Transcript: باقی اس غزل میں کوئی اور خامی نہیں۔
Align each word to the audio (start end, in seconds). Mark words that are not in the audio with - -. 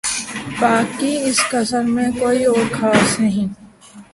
باقی 0.59 1.11
اس 1.27 1.39
غزل 1.51 1.85
میں 1.95 2.09
کوئی 2.19 2.43
اور 2.45 2.65
خامی 2.73 3.15
نہیں۔ 3.19 3.47